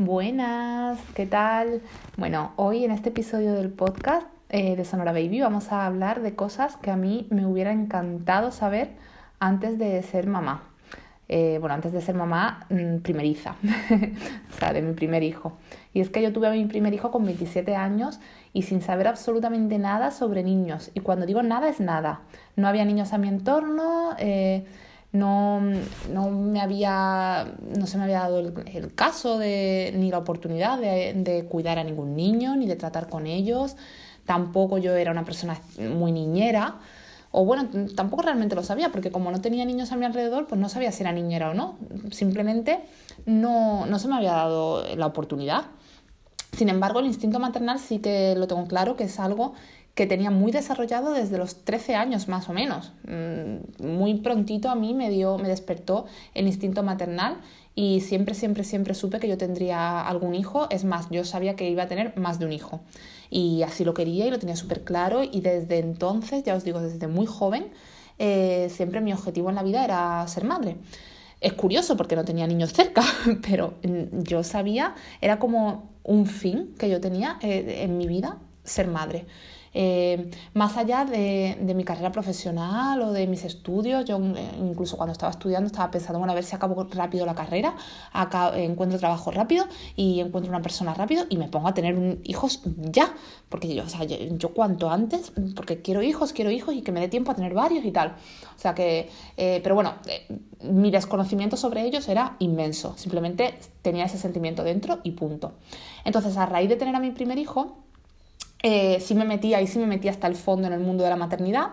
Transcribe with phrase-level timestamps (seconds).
[0.00, 1.82] Buenas, ¿qué tal?
[2.16, 6.36] Bueno, hoy en este episodio del podcast eh, de Sonora Baby vamos a hablar de
[6.36, 8.90] cosas que a mí me hubiera encantado saber
[9.40, 10.62] antes de ser mamá.
[11.28, 13.56] Eh, bueno, antes de ser mamá mm, primeriza,
[14.54, 15.54] o sea, de mi primer hijo.
[15.92, 18.20] Y es que yo tuve a mi primer hijo con 27 años
[18.52, 20.92] y sin saber absolutamente nada sobre niños.
[20.94, 22.20] Y cuando digo nada es nada.
[22.54, 24.14] No había niños a mi entorno.
[24.20, 24.64] Eh,
[25.18, 25.60] no,
[26.12, 31.14] no, me había, no se me había dado el, caso de, ni la oportunidad de,
[31.14, 33.76] de, cuidar a ningún niño, ni de tratar con ellos.
[34.26, 36.76] Tampoco yo era una persona muy niñera.
[37.30, 40.58] O bueno, tampoco realmente lo sabía, porque como no tenía niños a mi alrededor, pues
[40.60, 41.76] no sabía si era niñera o no.
[42.10, 42.80] Simplemente
[43.26, 45.64] no, no se me había dado la oportunidad.
[46.56, 49.54] Sin embargo, el instinto maternal sí que lo tengo claro, que es algo
[49.98, 52.92] que tenía muy desarrollado desde los 13 años más o menos.
[53.08, 57.38] Mm, muy prontito a mí me dio, me despertó el instinto maternal
[57.74, 60.68] y siempre, siempre, siempre supe que yo tendría algún hijo.
[60.70, 62.80] Es más, yo sabía que iba a tener más de un hijo.
[63.28, 65.24] Y así lo quería y lo tenía súper claro.
[65.24, 67.66] Y desde entonces, ya os digo, desde muy joven,
[68.20, 70.76] eh, siempre mi objetivo en la vida era ser madre.
[71.40, 73.02] Es curioso porque no tenía niños cerca,
[73.48, 78.38] pero mm, yo sabía, era como un fin que yo tenía eh, en mi vida,
[78.64, 79.26] ser madre.
[79.74, 85.12] Eh, más allá de, mi carrera profesional o de mis estudios, yo eh, incluso cuando
[85.12, 87.74] estaba estudiando estaba pensando, bueno, a ver si acabo rápido la carrera,
[88.54, 93.14] encuentro trabajo rápido y encuentro una persona rápido y me pongo a tener hijos ya,
[93.48, 97.00] porque yo, o sea, yo, cuanto antes, porque quiero hijos, quiero hijos y que me
[97.00, 98.14] dé tiempo a tener varios y tal.
[98.56, 99.94] O sea que, eh, pero bueno,
[100.62, 105.52] mi desconocimiento sobre ellos era inmenso, simplemente tenía ese sentimiento dentro y punto.
[106.04, 107.78] Entonces, a raíz de tener a mi primer hijo,
[108.62, 111.10] eh, sí me metí, ahí sí me metí hasta el fondo en el mundo de
[111.10, 111.68] la maternidad.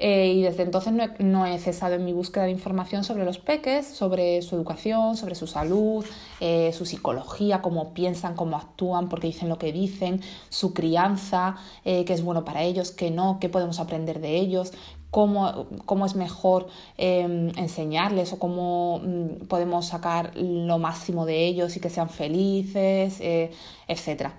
[0.00, 3.84] Eh, y desde entonces no he, cesado en mi búsqueda de información sobre los peques,
[3.84, 6.04] sobre su educación, sobre su salud,
[6.38, 11.56] eh, su psicología, cómo piensan, cómo actúan, por qué dicen lo que dicen, su crianza,
[11.82, 14.72] qué es bueno para ellos, qué no, qué podemos aprender de ellos,
[15.10, 21.76] cómo, cómo es mejor em, enseñarles o cómo mm, podemos sacar lo máximo de ellos
[21.76, 24.30] y que sean felices, etc.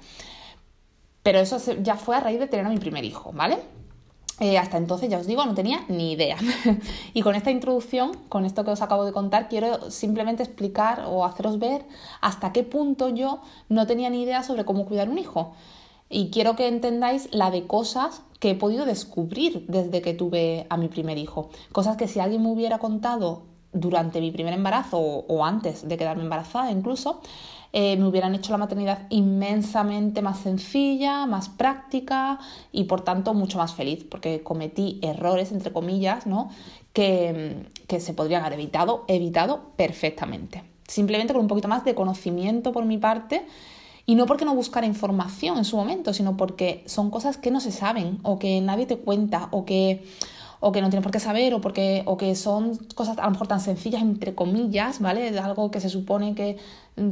[1.24, 3.60] Pero eso ya fue a raíz de tener a mi primer hijo, ¿vale?
[4.40, 6.38] Eh, hasta entonces, ya os digo, no tenía ni idea.
[7.14, 11.26] y con esta introducción, con esto que os acabo de contar, quiero simplemente explicar o
[11.26, 11.86] haceros ver
[12.22, 15.54] hasta qué punto yo no tenía ni idea sobre cómo cuidar un hijo.
[16.10, 20.78] Y quiero que entendáis la de cosas que he podido descubrir desde que tuve a
[20.78, 21.50] mi primer hijo.
[21.74, 23.44] Cosas que si alguien me hubiera contado
[23.74, 27.22] durante mi primer embarazo o antes de quedarme embarazada incluso,
[27.72, 32.40] eh, me hubieran hecho la maternidad inmensamente más sencilla, más práctica
[32.72, 36.50] y por tanto mucho más feliz, porque cometí errores, entre comillas, ¿no?
[36.94, 40.64] que, que se podrían haber evitado, evitado perfectamente.
[40.88, 43.46] Simplemente con un poquito más de conocimiento por mi parte.
[44.06, 47.60] Y no porque no buscara información en su momento, sino porque son cosas que no
[47.60, 50.04] se saben o que nadie te cuenta o que,
[50.60, 53.32] o que no tienes por qué saber o, porque, o que son cosas a lo
[53.32, 55.38] mejor tan sencillas entre comillas, ¿vale?
[55.40, 56.58] Algo que se supone que,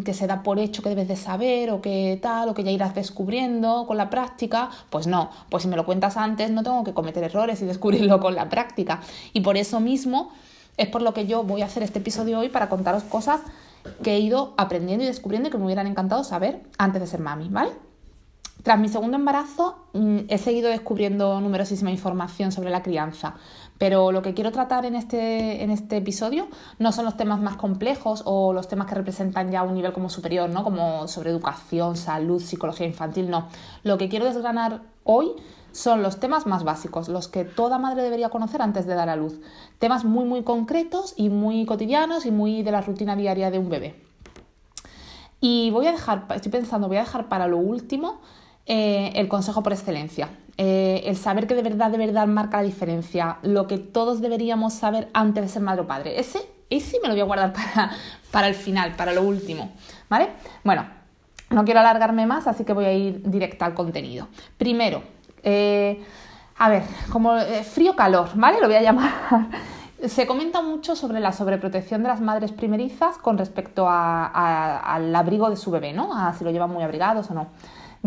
[0.04, 2.72] que se da por hecho que debes de saber o que tal, o que ya
[2.72, 6.84] irás descubriendo con la práctica, pues no, pues si me lo cuentas antes no tengo
[6.84, 9.02] que cometer errores y descubrirlo con la práctica.
[9.34, 10.32] Y por eso mismo
[10.76, 13.42] es por lo que yo voy a hacer este episodio hoy para contaros cosas
[14.04, 17.22] que he ido aprendiendo y descubriendo y que me hubieran encantado saber antes de ser
[17.22, 17.72] mami, ¿vale?
[18.64, 23.36] Tras mi segundo embarazo mm, he seguido descubriendo numerosísima información sobre la crianza,
[23.78, 26.48] pero lo que quiero tratar en este, en este episodio
[26.80, 30.10] no son los temas más complejos o los temas que representan ya un nivel como
[30.10, 30.64] superior, ¿no?
[30.64, 33.48] como sobre educación, salud, psicología infantil, no.
[33.84, 35.32] Lo que quiero desgranar hoy
[35.72, 39.16] son los temas más básicos, los que toda madre debería conocer antes de dar a
[39.16, 39.40] luz.
[39.78, 43.70] Temas muy, muy concretos y muy cotidianos y muy de la rutina diaria de un
[43.70, 43.96] bebé.
[45.40, 48.20] Y voy a dejar, estoy pensando, voy a dejar para lo último
[48.70, 50.28] eh, el consejo por excelencia.
[50.58, 54.74] Eh, el saber que de verdad, de verdad marca la diferencia, lo que todos deberíamos
[54.74, 56.20] saber antes de ser madre o padre.
[56.20, 56.40] Ese,
[56.70, 57.92] ese me lo voy a guardar para,
[58.30, 59.72] para el final, para lo último.
[60.10, 60.32] ¿Vale?
[60.66, 60.86] Bueno,
[61.50, 64.28] no quiero alargarme más, así que voy a ir directa al contenido.
[64.58, 65.02] Primero,
[65.44, 66.04] eh,
[66.58, 68.60] a ver, como frío-calor, ¿vale?
[68.60, 69.14] Lo voy a llamar.
[70.06, 75.56] Se comenta mucho sobre la sobreprotección de las madres primerizas con respecto al abrigo de
[75.56, 76.14] su bebé, ¿no?
[76.14, 77.48] A si lo llevan muy abrigados o no.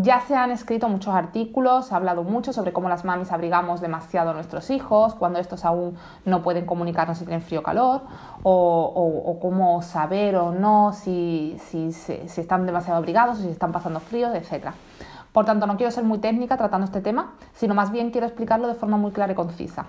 [0.03, 3.83] Ya se han escrito muchos artículos, se ha hablado mucho sobre cómo las mamis abrigamos
[3.83, 5.95] demasiado a nuestros hijos, cuando estos aún
[6.25, 8.03] no pueden comunicarnos si tienen frío o calor,
[8.43, 14.01] o, cómo saber o no si, si, si, están demasiado abrigados o si están pasando
[14.01, 14.71] frío, etc.
[15.33, 18.69] Por tanto, no quiero ser muy técnica tratando este tema, sino más bien quiero explicarlo
[18.69, 19.87] de forma muy clara y concisa.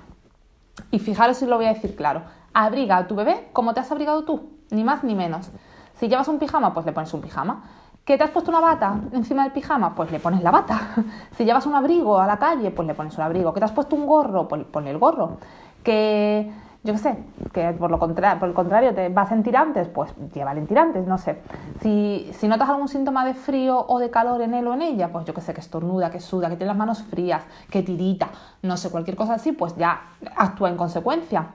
[0.89, 2.23] Y fijaros si lo voy a decir claro,
[2.53, 5.51] abriga a tu bebé como te has abrigado tú, ni más ni menos.
[5.93, 7.63] Si llevas un pijama, pues le pones un pijama.
[8.05, 9.93] ¿Que te has puesto una bata encima del pijama?
[9.93, 10.95] Pues le pones la bata.
[11.37, 13.53] si llevas un abrigo a la calle, pues le pones un abrigo.
[13.53, 14.47] ¿Que te has puesto un gorro?
[14.47, 15.37] Pues ponle el gorro.
[15.83, 16.51] Que
[16.83, 17.17] yo qué sé,
[17.53, 21.05] que por, lo contrario, por el contrario te vas en tirantes, pues llévale en tirantes,
[21.05, 21.37] no sé.
[21.79, 25.11] Si, si, notas algún síntoma de frío o de calor en él o en ella,
[25.11, 28.29] pues yo qué sé, que estornuda, que suda, que tiene las manos frías, que tirita,
[28.63, 30.01] no sé, cualquier cosa así, pues ya
[30.35, 31.49] actúa en consecuencia.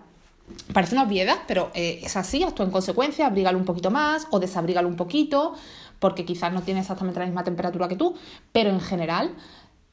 [0.72, 4.38] Parece una obviedad, pero eh, es así, actúa en consecuencia, abrígalo un poquito más o
[4.38, 5.54] desabrígalo un poquito,
[5.98, 8.14] porque quizás no tiene exactamente la misma temperatura que tú,
[8.52, 9.34] pero en general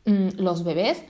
[0.05, 1.03] mm, los bebés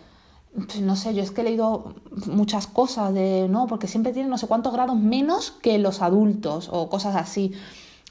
[0.53, 1.95] pues no sé, yo es que he leído
[2.27, 6.69] muchas cosas de, no, porque siempre tienen no sé cuántos grados menos que los adultos
[6.71, 7.53] o cosas así.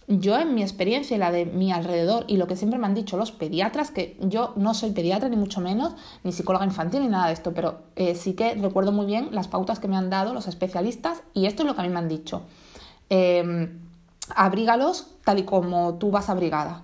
[0.09, 2.95] Yo en mi experiencia y la de mi alrededor y lo que siempre me han
[2.95, 5.95] dicho los pediatras, que yo no soy pediatra ni mucho menos,
[6.25, 9.47] ni psicóloga infantil ni nada de esto, pero eh, sí que recuerdo muy bien las
[9.47, 12.01] pautas que me han dado los especialistas y esto es lo que a mí me
[12.01, 12.43] han dicho.
[13.09, 13.79] Em,
[14.37, 16.83] abrígalos tal y como tú vas abrigada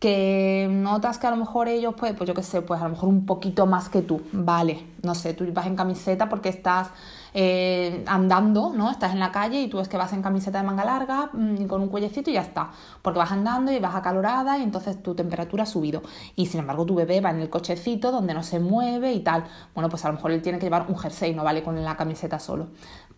[0.00, 2.90] que notas que a lo mejor ellos, pues, pues yo qué sé, pues a lo
[2.90, 6.90] mejor un poquito más que tú, vale, no sé, tú vas en camiseta porque estás
[7.32, 8.90] eh, andando, ¿no?
[8.90, 11.62] Estás en la calle y tú es que vas en camiseta de manga larga mm,
[11.62, 12.70] y con un cuellecito y ya está.
[13.02, 16.02] Porque vas andando y vas acalorada y entonces tu temperatura ha subido.
[16.34, 19.44] Y sin embargo tu bebé va en el cochecito donde no se mueve y tal.
[19.74, 21.96] Bueno, pues a lo mejor él tiene que llevar un jersey, no vale con la
[21.96, 22.68] camiseta solo.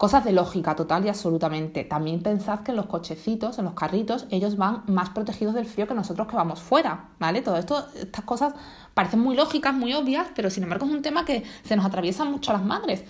[0.02, 1.84] Cosas de lógica total y absolutamente.
[1.84, 5.86] También pensad que en los cochecitos, en los carritos, ellos van más protegidos del frío
[5.86, 7.40] que nosotros que vamos fuera, ¿vale?
[7.40, 8.52] Todo esto, estas cosas
[8.94, 12.24] parecen muy lógicas, muy obvias, pero sin embargo es un tema que se nos atraviesa
[12.24, 13.04] mucho a las madres.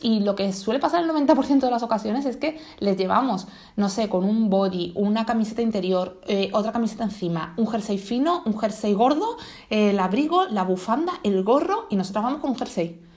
[0.00, 3.46] Y lo que suele pasar el 90% de las ocasiones es que les llevamos,
[3.76, 8.42] no sé, con un body, una camiseta interior, eh, otra camiseta encima, un jersey fino,
[8.46, 9.36] un jersey gordo,
[9.68, 13.09] el abrigo, la bufanda, el gorro y nosotros vamos con un jersey.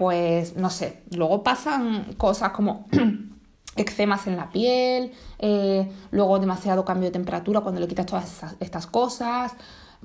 [0.00, 2.86] Pues no sé, luego pasan cosas como
[3.76, 8.86] eczemas en la piel, eh, luego demasiado cambio de temperatura cuando le quitas todas estas
[8.86, 9.52] cosas,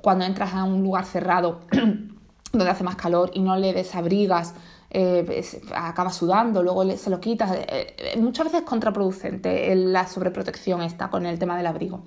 [0.01, 1.61] cuando entras a un lugar cerrado
[2.51, 4.53] donde hace más calor y no le desabrigas
[4.89, 7.51] eh, acaba sudando, luego se lo quitas.
[7.55, 12.03] Eh, muchas veces es contraproducente la sobreprotección esta con el tema del abrigo.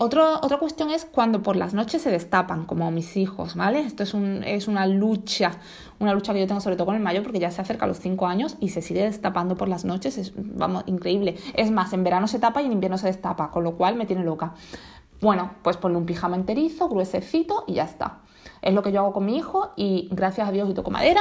[0.00, 3.80] Otra cuestión es cuando por las noches se destapan, como mis hijos, ¿vale?
[3.80, 5.52] Esto es, un, es una lucha,
[5.98, 7.88] una lucha que yo tengo sobre todo con el mayor porque ya se acerca a
[7.88, 11.36] los 5 años y se sigue destapando por las noches, es vamos, increíble.
[11.54, 14.04] Es más, en verano se tapa y en invierno se destapa, con lo cual me
[14.04, 14.54] tiene loca.
[15.20, 18.21] Bueno, pues ponle un pijama enterizo, gruesecito y ya está.
[18.62, 21.20] Es lo que yo hago con mi hijo y gracias a Dios y toco madera,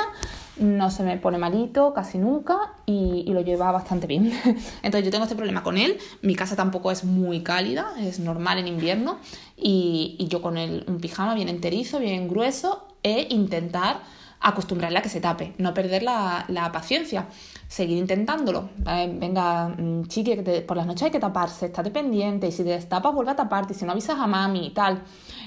[0.58, 4.32] no se me pone malito casi nunca y, lo lleva bastante bien.
[4.84, 8.60] Entonces yo tengo este problema con él, mi casa tampoco es muy cálida, es normal
[8.60, 9.18] en invierno
[9.58, 14.02] y, yo con él un pijama bien enterizo, bien grueso e intentar
[14.40, 17.28] acostumbrarle a que se tape, no perder la, paciencia,
[17.68, 18.70] seguir intentándolo.
[18.86, 22.70] venga, mm, chiqui, que por las noches hay que taparse, estate pendiente y si te
[22.70, 25.02] destapas vuelve a taparte y si no avisas a mami y tal.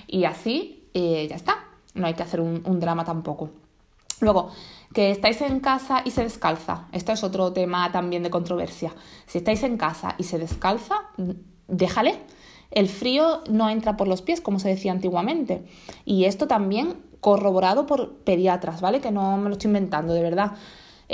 [0.07, 3.51] Y así eh, ya está no hay que hacer un, drama tampoco.
[4.21, 4.51] Luego,
[4.93, 6.87] que estáis en casa y se descalza.
[6.93, 8.93] Esto es otro tema también de controversia.
[9.27, 10.95] Si estáis en casa y se descalza,
[11.69, 12.21] déjale.
[12.71, 15.65] El frío no entra por los pies, como se decía antiguamente.
[16.05, 19.01] Y esto también corroborado por pediatras, ¿vale?
[19.01, 20.53] Que no me lo estoy inventando, de verdad.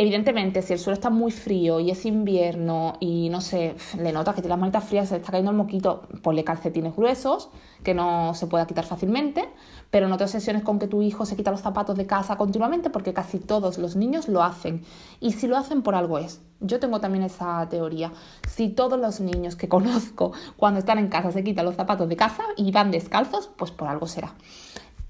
[0.02, 4.35] Evidentemente, si el suelo está muy frío y es invierno y no sé, le notas
[4.35, 7.50] que tiene las manitas frías, se está cayendo el moquito, ponle calcetines gruesos,
[7.85, 9.47] que no se pueda quitar fácilmente,
[9.90, 12.88] pero no te obsesiones con que tu hijo se quita los zapatos de casa continuamente,
[12.88, 14.85] porque casi todos los niños lo hacen.
[15.21, 16.40] Y si lo hacen por algo es.
[16.61, 18.11] Yo tengo también esa teoría.
[18.49, 22.16] Si todos los niños que conozco cuando están en casa se quitan los zapatos de
[22.16, 24.33] casa y van descalzos, pues por algo será.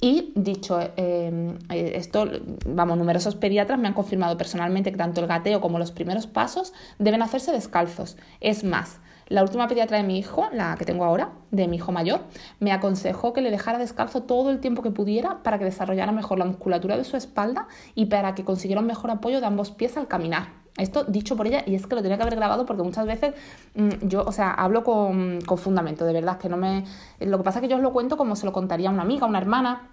[0.01, 2.27] Y dicho em, eh, esto,
[2.67, 6.73] vamos, numerosos pediatras me han confirmado personalmente que tanto el gateo como los primeros pasos
[6.99, 8.17] deben hacerse descalzos.
[8.41, 11.93] Es más, la última pediatra de mi hijo, la que tengo ahora, de mi hijo
[11.93, 12.23] mayor,
[12.61, 16.39] me aconsejó que le dejara descalzo todo el tiempo que pudiera para que desarrollara mejor
[16.39, 19.97] la musculatura de su espalda y para que consiguiera un mejor apoyo de ambos pies
[19.99, 20.60] al caminar.
[20.77, 23.35] Esto dicho por ella, y es que lo tenía que haber grabado porque muchas veces
[23.75, 26.85] mm, yo, o sea, hablo con, con fundamento, de verdad, que no me...
[27.19, 29.27] Lo que pasa es que yo os lo cuento como se lo contaría una amiga,
[29.27, 29.91] una hermana,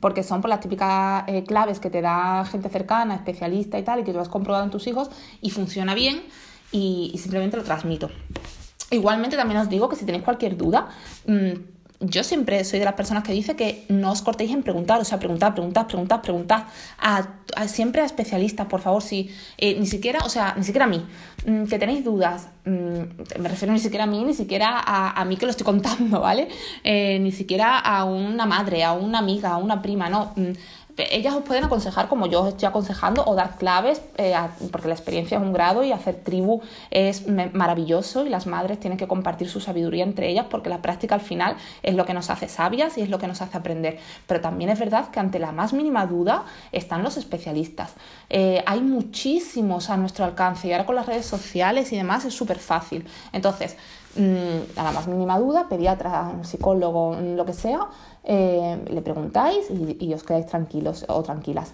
[0.00, 4.00] porque son por las típicas eh, claves que te da gente cercana, especialista y tal,
[4.00, 6.22] y que tú has comprobado en tus hijos y funciona bien
[6.70, 8.10] y, simplemente lo transmito.
[8.90, 10.88] Igualmente también os digo que si tenéis cualquier duda,
[11.26, 11.52] mm,
[12.02, 15.04] yo siempre soy de las personas que dice que no os cortéis en preguntar, o
[15.04, 16.64] sea, preguntad, preguntad, preguntad, preguntad,
[16.98, 20.88] a, siempre a especialistas, por favor, si eh, ni siquiera, o sea, ni siquiera a
[20.88, 21.04] mí,
[21.46, 25.36] mm, que tenéis dudas, mm, me refiero ni siquiera a mí, ni siquiera a, mí
[25.36, 26.48] que lo estoy contando, ¿vale?
[26.82, 30.32] Eh, ni siquiera a una madre, a una amiga, a una prima, no.
[30.36, 30.52] Mm,
[30.96, 34.34] ellas os pueden aconsejar como yo os estoy aconsejando o dar claves, eh,
[34.70, 38.98] porque la experiencia es un grado y hacer tribu es maravilloso y las madres tienen
[38.98, 42.30] que compartir su sabiduría entre ellas porque la práctica al final es lo que nos
[42.30, 43.98] hace sabias y es lo que nos hace aprender.
[44.26, 47.94] Pero también es verdad que ante la más mínima duda están los especialistas.
[48.28, 52.34] Eh, hay muchísimos a nuestro alcance y ahora con las redes sociales y demás es
[52.34, 53.06] súper fácil.
[53.32, 53.76] Entonces,
[54.16, 57.88] a la más mínima duda, pediatra, psicólogo, lo que sea,
[58.24, 61.72] eh, le preguntáis y, os quedáis tranquilos o tranquilas.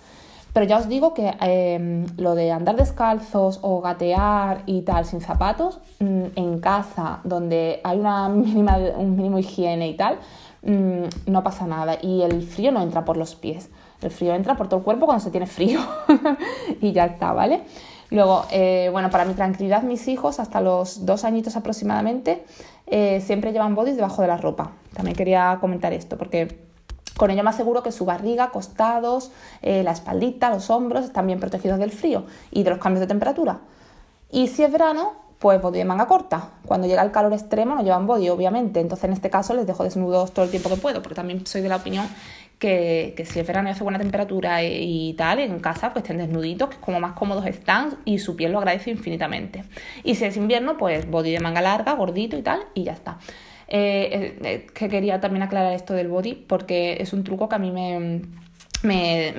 [0.53, 5.21] Pero ya os digo que em, lo de andar descalzos o gatear y tal sin
[5.21, 10.19] zapatos mm, en casa donde hay una mínima, un mínimo higiene y tal,
[10.63, 11.99] mm, no pasa nada.
[12.01, 13.71] Y el frío no entra por los pies.
[14.01, 15.81] El frío entra por todo el cuerpo cuando se tiene frío.
[16.81, 17.65] y ya está, ¿vale?
[18.11, 22.45] Luego, eh, bueno, para mi tranquilidad, mis hijos, hasta los dos añitos aproximadamente,
[22.87, 24.73] eh, siempre llevan bodys debajo de la ropa.
[24.95, 26.69] También quería comentar esto, porque
[27.17, 31.41] con ello me aseguro que su barriga, costados, eh, la espaldita, los hombros están bien
[31.41, 33.59] protegidos del frío y de los cambios de temperatura.
[34.31, 36.51] Y si es verano, pues body de manga corta.
[36.67, 38.81] Cuando llega el calor extremo no llevan body, obviamente.
[38.81, 41.61] Entonces en este caso les dejo desnudos todo el tiempo que puedo, porque también soy
[41.61, 42.07] de la opinión
[42.59, 46.77] que, si es verano hace buena temperatura y, tal, en casa pues estén desnuditos, que
[46.79, 49.65] como más cómodos están y su piel lo agradece infinitamente.
[50.05, 53.19] Y si es invierno, pues body de manga larga, gordito y tal, y ya está.
[53.71, 57.57] Eh, eh, eh, que quería también aclarar esto del body porque es un truco que
[57.57, 58.23] a mí me,
[58.83, 59.35] me,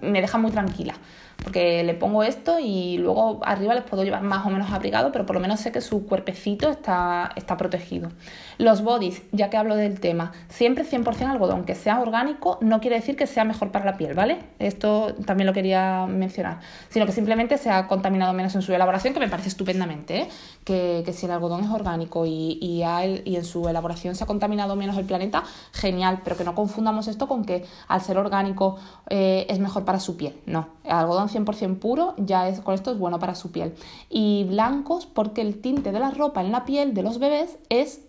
[0.00, 0.94] me deja muy tranquila
[1.42, 5.26] porque le pongo esto y luego arriba les puedo llevar más o menos abrigado, pero
[5.26, 8.10] por lo menos sé que su cuerpecito está, está protegido.
[8.58, 12.96] Los bodies, ya que hablo del tema, siempre 100% algodón, que sea orgánico no quiere
[12.96, 14.38] decir que sea mejor para la piel, ¿vale?
[14.58, 19.14] Esto también lo quería mencionar, sino que simplemente se ha contaminado menos en su elaboración,
[19.14, 20.28] que me parece estupendamente, ¿eh?
[20.64, 22.82] que, que, si el algodón es orgánico y, y,
[23.24, 27.08] y en su elaboración se ha contaminado menos el planeta, genial, pero que no confundamos
[27.08, 28.78] esto con que al ser orgánico
[29.10, 32.92] eh, es mejor para su piel, no, el algodón 100% puro, ya es, con esto
[32.92, 33.74] es bueno para su piel.
[34.08, 38.02] Y blancos porque el tinte de la ropa en la piel de los bebés es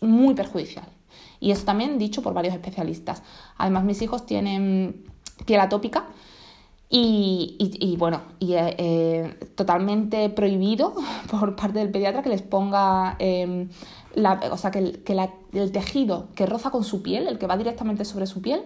[0.00, 0.86] muy perjudicial.
[1.40, 3.22] Y eso también dicho por varios especialistas.
[3.56, 5.04] Además, mis hijos tienen
[5.46, 6.06] piel atópica
[6.90, 10.94] y, bueno, y eh, eh, totalmente prohibido
[11.30, 13.68] por parte del pediatra que les ponga, em,
[14.14, 17.56] la, o sea, que, que el tejido que roza con su piel, el que va
[17.56, 18.64] directamente sobre su piel,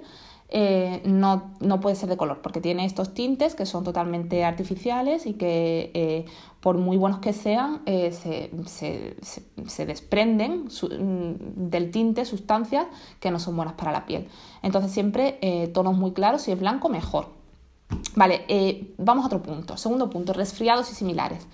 [0.54, 5.24] eh, no, no, puede ser de color, porque tiene estos tintes que son totalmente artificiales
[5.24, 6.26] y que eh,
[6.60, 9.16] por muy buenos que sean, eh, se, se,
[9.66, 12.86] se, desprenden mm, del tinte sustancias
[13.18, 14.28] que no son buenas para la piel.
[14.62, 15.38] Entonces siempre
[15.72, 17.28] tonos muy claros, si es blanco, mejor.
[18.14, 19.78] Vale, vamos a otro punto.
[19.78, 21.46] Segundo punto, resfriados y similares.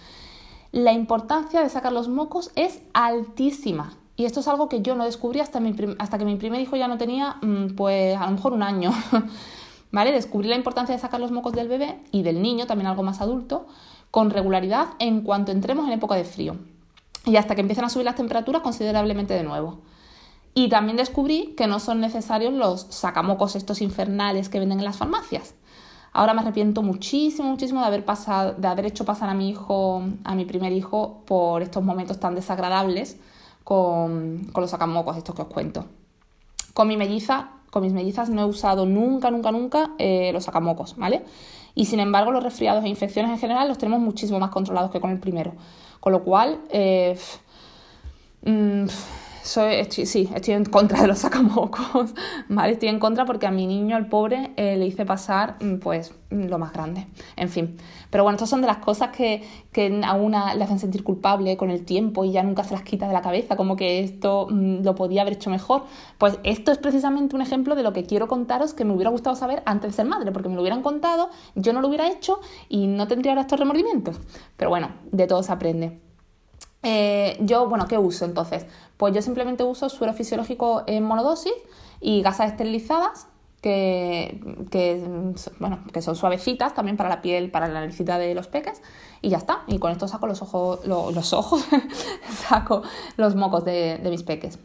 [0.72, 3.96] La importancia de sacar los mocos es altísima.
[4.18, 5.60] Y esto es algo que yo no descubrí hasta,
[6.00, 8.92] hasta que mi primer hijo ya no tenía, mm, pues a lo mejor un año.
[9.92, 10.10] ¿Vale?
[10.10, 13.20] Descubrí la importancia de sacar los mocos del bebé y del niño, también algo más
[13.20, 13.68] adulto,
[14.10, 16.56] con regularidad en cuanto entremos en época de frío.
[17.26, 19.82] Y hasta que empiezan a subir las temperaturas considerablemente de nuevo.
[20.52, 24.96] Y también descubrí que no son necesarios los sacamocos estos infernales que venden en las
[24.96, 25.54] farmacias.
[26.12, 30.02] Ahora me arrepiento muchísimo, muchísimo de haber, pasado, de haber hecho pasar a mi hijo,
[30.24, 33.20] a mi primer hijo, por estos momentos tan desagradables
[33.68, 35.84] con, los sacamocos estos que os cuento.
[36.72, 40.96] Con mi melliza, con mis mellizas no he usado nunca, nunca, nunca eh, los sacamocos,
[40.96, 41.22] ¿vale?
[41.74, 45.00] Y sin embargo, los resfriados e infecciones en general los tenemos muchísimo más controlados que
[45.00, 45.52] con el primero.
[46.00, 47.18] Con lo cual, eh,
[49.56, 52.14] mm, sí, estoy en contra de los sacamocos,
[52.48, 52.72] ¿vale?
[52.72, 56.14] Estoy en contra porque a mi niño, al pobre, eh, le hice pasar, mm, pues,
[56.30, 57.06] lo más grande.
[57.36, 57.76] En fin.
[58.10, 61.56] Pero bueno, estas son de las cosas que, que a una le hacen sentir culpable
[61.56, 64.46] con el tiempo y ya nunca se las quita de la cabeza, como que esto
[64.50, 65.84] mm, lo podía haber hecho mejor.
[66.18, 69.36] Pues esto es precisamente un ejemplo de lo que quiero contaros que me hubiera gustado
[69.36, 72.40] saber antes de ser madre, porque me lo hubieran contado, yo no lo hubiera hecho
[72.68, 74.20] y no tendría ahora estos remordimientos.
[74.56, 76.07] Pero bueno, de todo se aprende.
[76.82, 78.66] Eh, yo, bueno, ¿qué uso entonces?
[78.96, 81.52] Pues yo simplemente uso suero fisiológico en monodosis
[82.00, 83.26] y gasas esterilizadas
[83.60, 84.40] que,
[85.58, 88.80] bueno, que son suavecitas también para la piel, para la necesidad de los peques
[89.20, 89.62] y ya está.
[89.66, 91.64] Y con esto saco los ojos, los ojos,
[92.48, 92.82] saco
[93.16, 94.58] los mocos de, mis peques.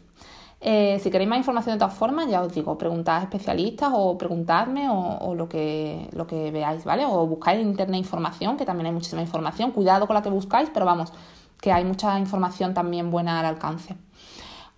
[0.60, 4.16] Eh, si queréis más información de todas formas, ya os digo, preguntad a especialistas o
[4.16, 7.04] preguntadme o, o, lo, que, lo que veáis, ¿vale?
[7.04, 9.72] O buscáis en internet información, que también hay muchísima información.
[9.72, 11.12] Cuidado con la que buscáis, pero vamos,
[11.64, 13.96] que hay mucha información también buena al alcance.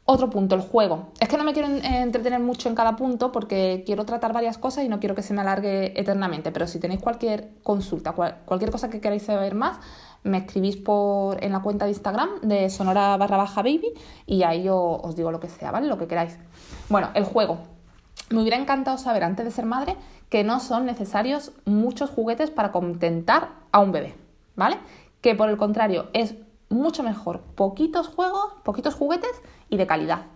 [0.05, 1.09] Otro punto, el juego.
[1.19, 4.85] Es que no me quiero entretener mucho en cada punto porque quiero tratar varias cosas
[4.85, 8.89] y no quiero que se me alargue eternamente, pero si tenéis cualquier consulta, cualquier cosa
[8.89, 9.81] que queráis saber más,
[10.23, 13.93] me escribís por, en la cuenta de Instagram de sonora barra baja baby
[14.25, 15.89] y ahí yo os digo lo que sea, ¿vale?
[15.89, 16.39] Lo que queráis.
[16.89, 17.59] Bueno, el juego.
[18.31, 19.97] me hubiera encantado saber antes de ser madre
[20.29, 24.15] que no son necesarios muchos juguetes para contentar a un bebé,
[24.55, 24.77] ¿vale?
[25.21, 26.37] Que por el contrario es
[26.69, 30.27] mucho mejor poquitos juegos, poquitos juguetes y de calidad.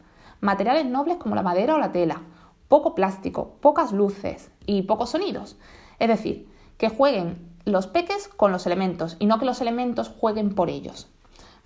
[0.40, 2.22] Materiales nobles como la madera o la tela,
[2.68, 5.56] poco plástico, pocas luces y pocos sonidos.
[5.98, 10.54] Es decir, que jueguen los peques con los elementos y no que los elementos jueguen
[10.54, 11.08] por ellos.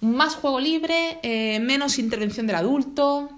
[0.00, 3.28] Más juego libre, eh, menos intervención del adulto,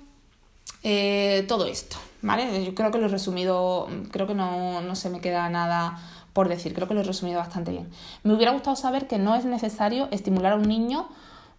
[0.82, 2.64] eh, todo esto, ¿vale?
[2.64, 5.98] Yo creo que lo he resumido, creo que no, no se me queda nada
[6.36, 7.88] por decir, creo que lo he resumido bastante bien.
[8.22, 11.08] Me hubiera gustado saber que no es necesario estimular a un niño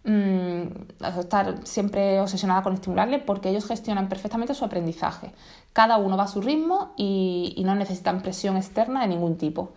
[0.04, 5.32] mm, estar siempre obsesionada con estimularle porque ellos gestionan perfectamente su aprendizaje.
[5.72, 9.72] Cada uno va a su ritmo y, no necesitan presión externa de ningún tipo.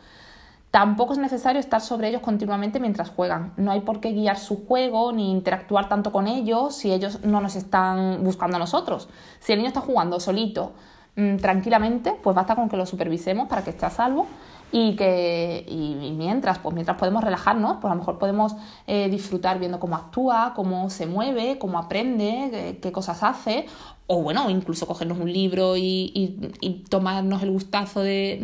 [0.70, 3.54] Tampoco es necesario estar sobre ellos continuamente mientras juegan.
[3.58, 7.42] No hay por qué guiar su juego ni interactuar tanto con ellos si ellos no
[7.42, 9.10] nos están buscando a nosotros.
[9.40, 10.74] Si el niño está jugando solito,
[11.16, 14.28] mm, tranquilamente, pues basta con que lo supervisemos para que esté a salvo
[14.72, 18.56] y que y, mientras pues mientras podemos relajarnos pues a lo mejor podemos
[18.88, 23.66] eh, disfrutar viendo cómo actúa cómo se mueve cómo aprende qué, cosas hace
[24.08, 26.50] o bueno incluso cogernos un libro y,
[26.90, 28.40] tomarnos el gustazo de,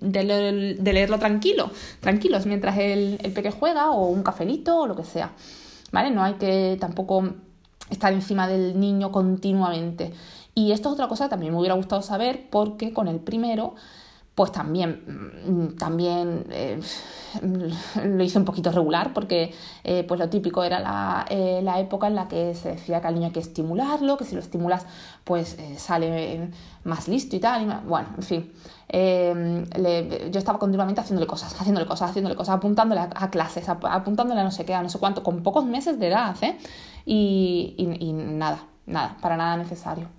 [0.00, 5.04] de, leerlo tranquilo tranquilos mientras el, el peque juega o un cafelito o lo que
[5.04, 5.32] sea
[5.92, 7.34] vale no hay que tampoco
[7.90, 10.12] estar encima del niño continuamente.
[10.54, 13.74] Y esto es otra cosa que también me hubiera gustado saber porque con el primero
[14.38, 15.02] pues también,
[15.48, 16.80] mm, también eh,
[18.04, 19.52] lo hice un poquito regular porque
[19.82, 23.14] eh, pues lo típico era eh, la, época en la que se decía que al
[23.14, 24.86] niño hay que estimularlo, que si lo estimulas
[25.24, 26.52] pues sale
[26.84, 27.62] más listo y tal.
[27.64, 28.52] Y bueno, en fin,
[30.30, 34.52] yo estaba continuamente haciéndole cosas, haciéndole cosas, haciéndole cosas, apuntándole a, clases, apuntándole a no
[34.52, 36.36] sé qué, a no sé cuánto, con pocos meses de edad,
[37.04, 40.17] y, y nada, nada, para nada necesario.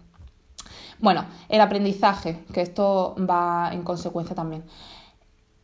[1.01, 4.63] Bueno, el aprendizaje, que esto va en consecuencia también.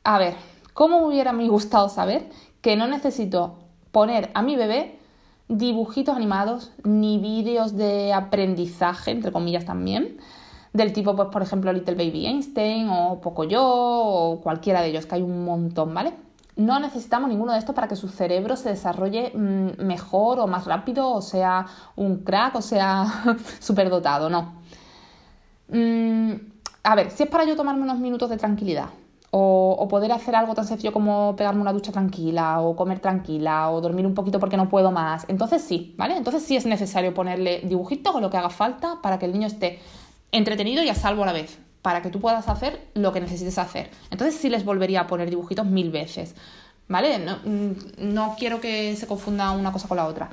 [0.04, 0.36] A ver,
[0.74, 2.30] ¿cómo me hubiera me gustado saber
[2.62, 3.60] que no necesito
[3.92, 5.00] poner a mi bebé
[5.48, 10.18] dibujitos animados ni vídeos de aprendizaje, entre comillas también,
[10.74, 15.16] del tipo, pues, por ejemplo, Little Baby Einstein o Pocoyo o cualquiera de ellos, que
[15.16, 16.14] hay un montón, ¿vale?
[16.58, 20.66] No necesitamos ninguno de estos para que su cerebro se desarrolle mm, mejor o más
[20.66, 23.06] rápido, o sea un crack, o sea
[23.60, 24.65] superdotado, no.
[25.70, 26.34] Mm,
[26.84, 28.90] a ver, si es para yo tomarme unos minutos de tranquilidad,
[29.38, 33.82] o, poder hacer algo tan sencillo como pegarme una ducha tranquila, o comer tranquila, o
[33.82, 36.16] dormir un poquito porque no puedo más, entonces sí, ¿vale?
[36.16, 39.48] Entonces sí es necesario ponerle dibujitos o lo que haga falta para que el niño
[39.48, 39.80] esté
[40.32, 43.58] entretenido y a salvo a la vez, para que tú puedas hacer lo que necesites
[43.58, 43.90] hacer.
[44.10, 46.36] Entonces sí les volvería a poner dibujitos mil veces,
[46.88, 47.20] ¿vale?
[47.20, 50.30] No, mm, no quiero que se confunda una cosa con la otra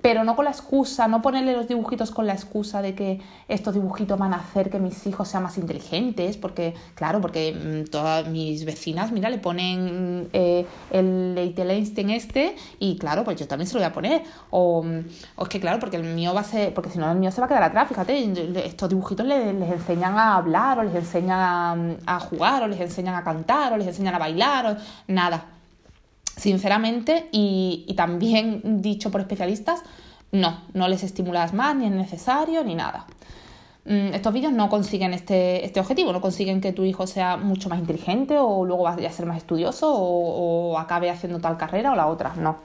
[0.00, 3.74] pero no con la excusa, no ponerle los dibujitos con la excusa de que estos
[3.74, 8.28] dibujitos van a hacer que mis hijos sean más inteligentes, porque, claro, porque mm, todas
[8.28, 13.66] mis vecinas, mira, le ponen eh, el Little Einstein este y, claro, pues yo también
[13.66, 14.22] se lo voy a poner.
[14.50, 17.32] O, es que, claro, porque el mío va a ser, porque si no el mío
[17.32, 21.40] se va a quedar atrás, fíjate, estos dibujitos les, enseñan a hablar, o les enseñan
[22.06, 24.76] a, a, jugar, o les enseñan a cantar, o les enseñan a bailar, o
[25.12, 25.57] nada
[26.38, 29.82] Sinceramente, y, también dicho por especialistas,
[30.30, 33.06] no, no les estimulas más, ni es necesario, ni nada.
[33.84, 37.68] Mm, estos vídeos no consiguen este, este, objetivo, no consiguen que tu hijo sea mucho
[37.68, 41.92] más inteligente o luego vaya a ser más estudioso o, o, acabe haciendo tal carrera
[41.92, 42.56] o la otra, no.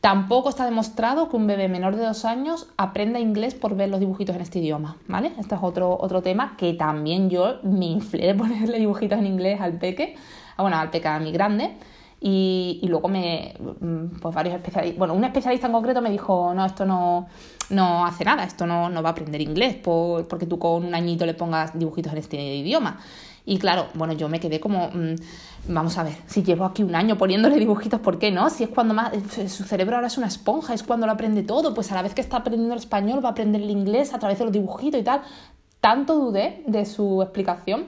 [0.00, 4.00] Tampoco está demostrado que un bebé menor de dos años aprenda inglés por ver los
[4.00, 5.32] dibujitos en este idioma, ¿vale?
[5.38, 9.60] Este es otro, otro tema que también yo me inflé de ponerle dibujitos en inglés
[9.60, 10.14] al peque,
[10.56, 11.76] ah, bueno, al peque a mi grande,
[12.20, 16.64] y, luego me, mm, pues varios especialistas, bueno, un especialista en concreto me dijo, no,
[16.64, 17.28] esto no,
[17.70, 21.26] no hace nada, esto no, no va a aprender inglés porque tú con un añito
[21.26, 22.98] le pongas dibujitos en este idioma.
[23.48, 25.14] Y claro, bueno, yo me quedé como, mm,
[25.68, 28.50] vamos a ver, si llevo aquí un año poniéndole dibujitos, ¿por qué no?
[28.50, 31.42] Si es cuando más, eh, su cerebro ahora es una esponja, es cuando lo aprende
[31.44, 34.14] todo, pues a la vez que está aprendiendo el español va a aprender el inglés
[34.14, 35.22] a través de los dibujitos y tal.
[35.80, 37.86] Tanto dudé de su explicación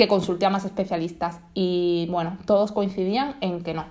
[0.00, 3.84] que consulté a más especialistas y bueno, todos coincidían en que no,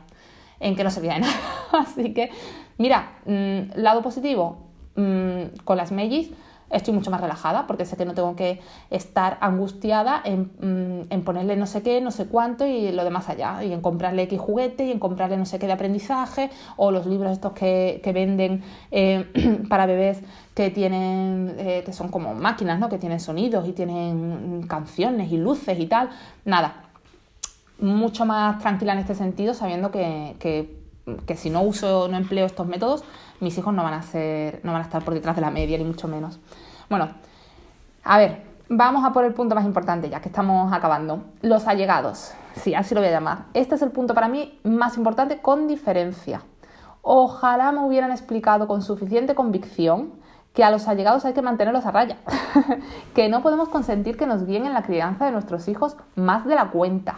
[0.60, 1.36] en que no servía de nada.
[1.72, 2.32] Así que,
[2.80, 4.58] mira, mm, lado positivo,
[4.96, 6.32] mm, con las Megis
[6.70, 10.52] estoy mucho más relajada porque sé que no tengo que estar angustiada en,
[11.10, 14.24] mm, ponerle no sé qué, no sé cuánto y lo demás allá, y en comprarle
[14.24, 18.02] X juguete y en comprarle no sé qué de aprendizaje o los libros estos que,
[18.14, 20.22] venden eh, para bebés
[20.56, 22.90] que tienen, eh, que son como máquinas, ¿no?
[22.90, 26.10] Que tienen sonidos y tienen canciones y luces y tal.
[26.44, 26.90] Nada,
[27.80, 30.78] mucho más tranquila en este sentido, sabiendo que, que,
[31.26, 33.04] que si no uso, no empleo estos métodos,
[33.40, 35.78] mis hijos no van a ser, no van a estar por detrás de la media,
[35.78, 36.40] ni mucho menos.
[36.90, 37.10] Bueno,
[38.04, 41.24] a ver, Vamos a por el punto más importante ya que estamos acabando.
[41.42, 42.34] Los allegados.
[42.54, 43.46] Sí, así lo voy a llamar.
[43.56, 46.44] Este es el punto para mí más importante con diferencia.
[47.02, 50.12] Ojalá me hubieran explicado con suficiente convicción
[50.54, 52.18] que a los allegados hay que mantenerlos a raya,
[53.16, 56.54] que no podemos consentir que nos guíen en la crianza de nuestros hijos más de
[56.54, 57.16] la cuenta,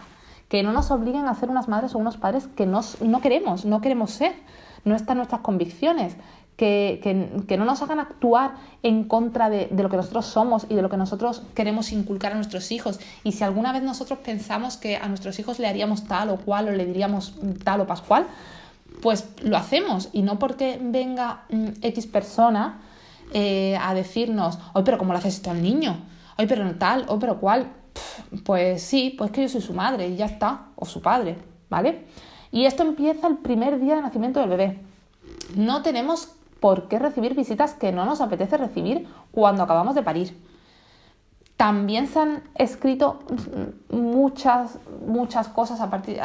[0.48, 2.82] que no nos obliguen a ser unas madres o unos padres que no
[3.22, 4.36] queremos, no queremos ser,
[4.84, 6.16] no están nuestras convicciones,
[6.58, 8.52] que, no nos hagan actuar
[8.84, 12.34] en contra de, de, lo que nosotros somos y de lo que nosotros queremos inculcar
[12.34, 13.00] a nuestros hijos.
[13.24, 16.68] Y si alguna vez nosotros pensamos que a nuestros hijos le haríamos tal o cual
[16.68, 18.28] o le diríamos tal o pascual,
[19.02, 20.10] pues lo hacemos.
[20.14, 22.80] Y no porque venga mm, X persona
[23.34, 25.98] eh, a decirnos, oye, pero ¿cómo lo haces esto al niño?
[26.38, 27.72] Oye, pero no tal, oye, pero cuál.
[28.46, 31.38] pues sí, pues que yo soy su madre y ya está, o su padre,
[31.70, 32.06] ¿vale?
[32.52, 34.80] Y esto empieza el primer día de nacimiento del bebé.
[35.56, 40.38] No tenemos por qué recibir visitas que no nos apetece recibir cuando acabamos de parir.
[41.58, 43.20] También se han escrito
[43.90, 46.20] muchas, muchas cosas a partir,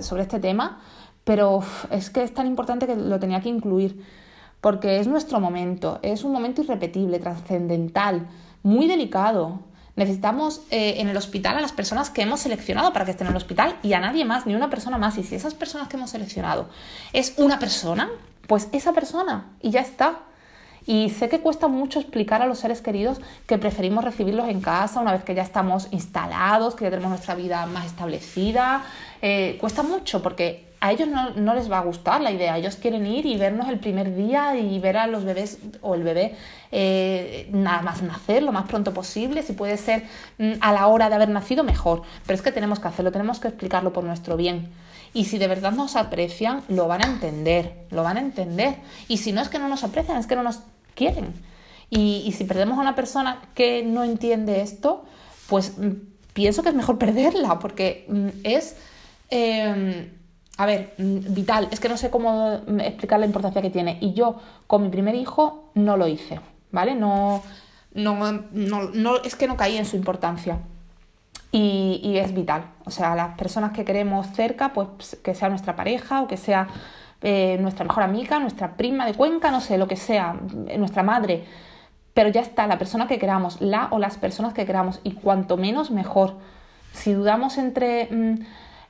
[0.00, 0.80] sobre este tema,
[1.24, 4.04] pero es que es tan importante que lo tenía que incluir,
[4.60, 8.28] porque es nuestro momento, es un momento irrepetible, trascendental,
[8.62, 9.60] muy delicado.
[9.94, 13.32] Necesitamos eh, en el hospital a las personas que hemos seleccionado para que estén en
[13.32, 15.18] el hospital y a nadie más, ni una persona más.
[15.18, 16.68] Y si esas personas que hemos seleccionado
[17.12, 18.08] es una persona,
[18.46, 20.20] pues esa persona y ya está.
[20.84, 25.00] Y sé que cuesta mucho explicar a los seres queridos que preferimos recibirlos en casa
[25.00, 28.82] una vez que ya estamos instalados, que ya tenemos nuestra vida más establecida.
[29.20, 32.58] Eh, cuesta mucho porque a ellos no, les va a gustar la idea.
[32.58, 36.02] Ellos quieren ir y vernos el primer día y ver a los bebés o el
[36.02, 36.34] bebé
[36.72, 39.44] eh, nada más nacer lo más pronto posible.
[39.44, 40.02] Si puede ser
[40.38, 42.02] mm, a la hora de haber nacido, mejor.
[42.26, 44.72] Pero es que tenemos que hacerlo, tenemos que explicarlo por nuestro bien.
[45.14, 48.74] Y si de verdad nos aprecian, lo van a entender, lo van a entender.
[49.06, 50.62] Y si no es que no nos aprecian, es que no nos
[50.96, 51.32] quieren.
[51.90, 55.04] Y, si perdemos a una persona que no entiende esto,
[55.46, 55.90] pues mm,
[56.32, 58.74] pienso que es mejor perderla, porque mm, es,
[59.30, 60.08] em,
[60.62, 61.68] a ver, mm, vital.
[61.70, 63.98] Es que no sé cómo explicar la importancia que tiene.
[64.00, 66.94] Y yo con mi primer hijo no lo hice, ¿vale?
[66.94, 67.42] No,
[67.94, 70.58] no, no, no es que no caí en su importancia
[71.52, 72.64] y, es vital.
[72.84, 76.68] O sea, las personas que queremos cerca, pues que sea nuestra pareja o que sea
[77.20, 80.36] eh, nuestra mejor amiga, nuestra prima de Cuenca, no sé, lo que sea,
[80.68, 81.44] eh, nuestra madre.
[82.14, 85.56] Pero ya está, la persona que queramos, la o las personas que queramos, y cuanto
[85.56, 86.36] menos, mejor.
[86.92, 88.34] Si dudamos entre, mm,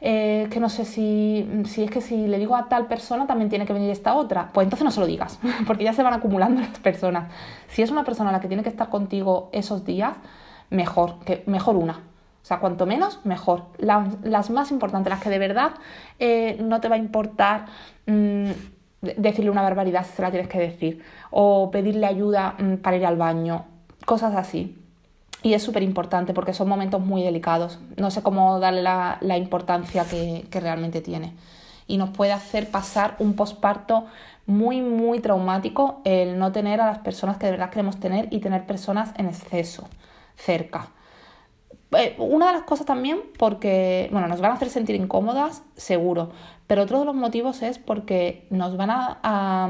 [0.05, 3.49] eh, que no sé si, si es que si le digo a tal persona también
[3.49, 6.12] tiene que venir esta otra, pues entonces no se lo digas, porque ya se van
[6.12, 7.33] acumulando las personas.
[7.69, 10.17] Si es una persona la que tiene que estar contigo esos días,
[10.71, 11.93] mejor, que, mejor una.
[12.43, 13.67] O sea, cuanto menos, mejor.
[13.79, 15.75] las más importantes, las que de verdad
[16.19, 17.67] eh, no te va a importar
[18.07, 18.51] mm,
[19.01, 23.07] decirle una barbaridad si se la tienes que decir, o pedirle ayuda mm, para ir
[23.07, 23.67] al baño,
[24.05, 24.82] cosas así.
[25.42, 27.78] Y es súper importante porque son momentos muy delicados.
[27.96, 31.33] No sé cómo darle la, importancia que, realmente tiene.
[31.87, 34.07] Y nos puede hacer pasar un posparto
[34.46, 38.38] muy, muy traumático el no tener a las personas que de verdad queremos tener y
[38.38, 39.88] tener personas en exceso
[40.37, 40.88] cerca.
[41.96, 46.31] Eh, una de las cosas también porque, bueno, nos van a hacer sentir incómodas, seguro,
[46.66, 49.68] pero otro de los motivos es porque nos van a,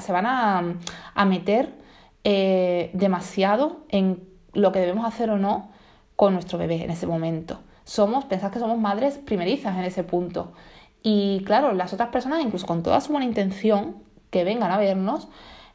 [0.00, 1.74] se van a, meter
[2.24, 4.27] eh, demasiado en
[4.58, 5.68] lo que debemos hacer o no
[6.16, 7.60] con nuestro bebé en ese momento.
[7.84, 10.52] Somos, pensad que somos madres primerizas en ese punto.
[11.02, 13.96] Y claro, las otras personas, incluso con toda su buena intención,
[14.30, 15.28] que vengan a vernos,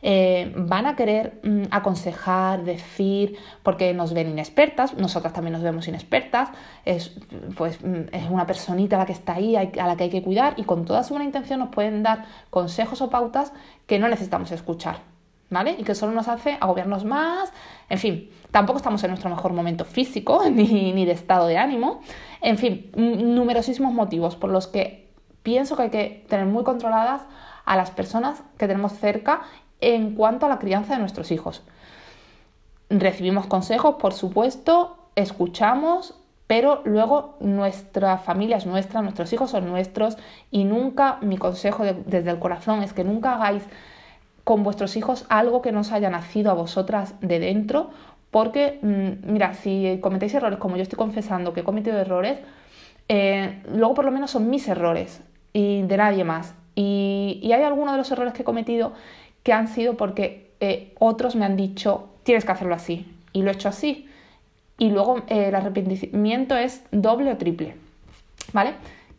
[0.06, 5.88] eh, van a querer mm, aconsejar, decir, porque nos ven inexpertas, nosotras también nos vemos
[5.88, 6.50] inexpertas,
[6.84, 7.13] es,
[7.56, 10.56] pues, mm, es una personita la que está ahí, a la que hay que cuidar
[10.58, 13.54] y con toda su buena intención nos pueden dar consejos o pautas
[13.88, 15.12] que no necesitamos escuchar.
[15.78, 17.54] Y que solo nos hace agobiarnos más,
[17.89, 22.02] en fin, tampoco estamos en nuestro mejor momento físico ni, ni de estado de ánimo,
[22.42, 25.10] en fin, numerosísimos motivos por los que
[25.44, 27.22] pienso que hay que tener muy controladas
[27.66, 29.42] a las personas que tenemos cerca
[29.80, 31.62] en cuanto a la crianza de nuestros hijos.
[32.89, 36.16] Recibimos consejos, por supuesto, escuchamos,
[36.48, 40.18] pero luego nuestra familia es nuestra, nuestros hijos son nuestros
[40.52, 43.63] y nunca, mi consejo desde el corazón es que nunca hagáis
[44.43, 47.91] con vuestros hijos algo que no os haya nacido a vosotras de dentro,
[48.32, 52.39] porque, mm, mira, si cometéis errores como yo estoy confesando que he cometido errores,
[53.08, 55.21] eh, luego por lo menos son mis errores
[55.53, 56.56] y de nadie más.
[56.75, 58.93] Y, hay algunos de los errores que he cometido
[59.43, 63.51] que han sido porque eh, otros me han dicho, tienes que hacerlo así, y lo
[63.51, 64.10] he hecho así.
[64.79, 67.75] Y luego eh, el arrepentimiento es doble o triple,
[68.51, 68.73] ¿vale?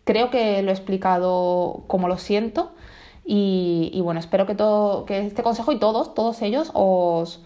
[0.05, 2.73] Creo que lo he explicado como lo siento
[3.27, 7.41] y, bueno, espero que, todo, que este consejo y todos, todos ellos os,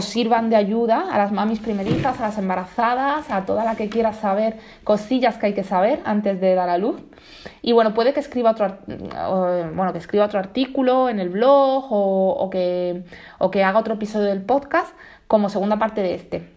[0.00, 4.12] sirvan de ayuda a las mamis primerizas, a las embarazadas, a toda la que quiera
[4.12, 6.96] saber cosillas que hay que saber antes de dar a luz.
[7.62, 12.50] Y bueno, puede que escriba otro, bueno, que escriba otro artículo en el blog o,
[12.50, 13.04] que,
[13.38, 14.94] o que haga otro episodio del podcast
[15.28, 16.52] como segunda parte de este,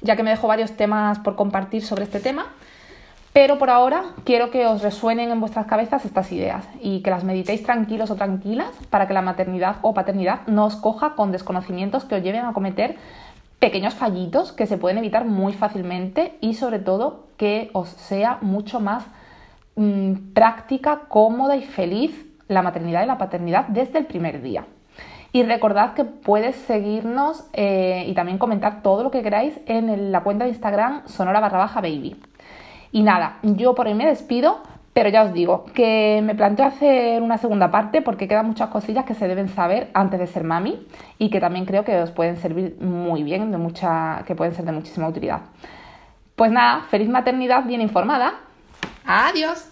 [0.00, 2.46] ya que me dejo varios temas por compartir sobre este tema.
[3.32, 7.24] Pero por ahora quiero que os resuenen en vuestras cabezas estas ideas y que las
[7.24, 12.04] meditéis tranquilos o tranquilas para que la maternidad o paternidad no os coja con desconocimientos
[12.04, 12.96] que os lleven a cometer
[13.58, 18.80] pequeños fallitos que se pueden evitar muy fácilmente y sobre todo que os sea mucho
[18.80, 19.04] más
[19.76, 24.66] mm, práctica, cómoda y feliz la maternidad y la paternidad desde el primer día.
[25.32, 30.22] Y recordad que puedes seguirnos eh, y también comentar todo lo que queráis en la
[30.22, 32.20] cuenta de Instagram sonora barra baja baby.
[32.92, 34.60] Y nada, yo por hoy me despido,
[34.92, 39.06] pero ya os digo que me planteo hacer una segunda parte porque quedan muchas cosillas
[39.06, 40.86] que se deben saber antes de ser mami
[41.18, 44.66] y que también creo que os pueden servir muy bien, de mucha, que pueden ser
[44.66, 45.40] de muchísima utilidad.
[46.36, 48.34] Pues nada, feliz maternidad bien informada.
[49.06, 49.71] Adiós.